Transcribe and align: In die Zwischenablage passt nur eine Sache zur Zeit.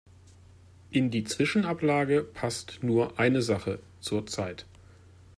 In 0.89 1.11
die 1.11 1.25
Zwischenablage 1.25 2.23
passt 2.23 2.79
nur 2.81 3.19
eine 3.19 3.43
Sache 3.43 3.77
zur 3.99 4.25
Zeit. 4.25 4.65